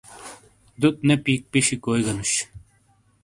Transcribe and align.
دُت 0.79 0.95
نے 1.07 1.15
پییک 1.23 1.41
پِیشی 1.51 1.75
کوئی 1.83 2.01
گہ 2.05 2.13
نوش۔ 2.17 2.31